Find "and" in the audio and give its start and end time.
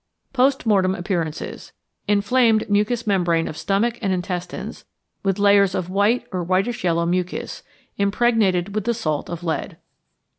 4.01-4.11